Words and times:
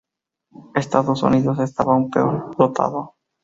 Estados 0.73 1.21
Unidos 1.21 1.59
estaba 1.59 1.93
aún 1.93 2.09
peor 2.09 2.55
dotado. 2.57 3.17